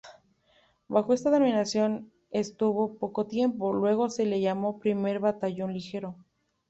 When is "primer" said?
4.79-5.19